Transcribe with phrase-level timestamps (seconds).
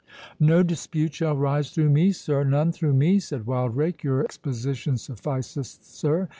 [0.39, 6.27] "No dispute shall rise through me, sir—none through me," said Wildrake; "your exposition sufficeth, sir.